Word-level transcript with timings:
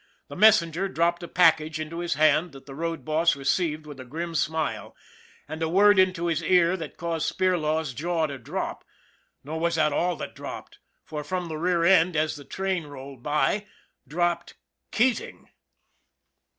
The 0.29 0.35
messenger 0.35 0.89
dropped 0.89 1.21
a 1.21 1.27
package 1.27 1.79
into 1.79 1.99
his 1.99 2.15
hand 2.15 2.53
that 2.53 2.65
the 2.65 2.73
road 2.73 3.05
boss 3.05 3.35
received 3.35 3.85
with 3.85 3.99
a 3.99 4.03
grim 4.03 4.33
smile, 4.33 4.95
and 5.47 5.61
a 5.61 5.69
word 5.69 5.99
into 5.99 6.25
his 6.25 6.41
ear 6.41 6.75
that 6.75 6.97
caused 6.97 7.31
Spirlaw's 7.37 7.93
jaw 7.93 8.25
to 8.25 8.39
drop 8.39 8.83
nor 9.43 9.59
was 9.59 9.75
that 9.75 9.93
all 9.93 10.15
that 10.15 10.33
dropped, 10.33 10.79
for, 11.05 11.23
from 11.23 11.49
the 11.49 11.57
rear 11.59 11.83
end, 11.83 12.15
as 12.15 12.35
the 12.35 12.43
train 12.43 12.87
rolled 12.87 13.21
by 13.21 13.67
dropped 14.07 14.55
Keating. 14.91 15.49